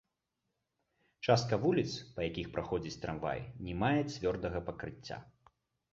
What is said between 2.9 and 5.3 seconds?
трамвай, не мае цвёрдага пакрыцця.